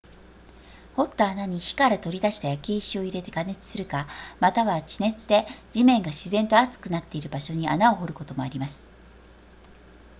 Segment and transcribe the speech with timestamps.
[0.95, 4.07] 掘った穴に火から取り出した焼け石を入れて加熱するか
[4.39, 8.83] または地熱で地面が自然と熱くなっている場所に穴を掘ることもあります